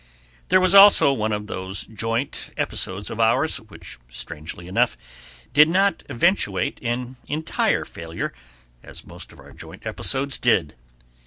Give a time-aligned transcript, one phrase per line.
[0.49, 4.97] There was also one of those joint episodes of ours, which, strangely enough,
[5.53, 8.33] did not eventuate in entire failure,
[8.81, 10.73] as most of our joint episodes did.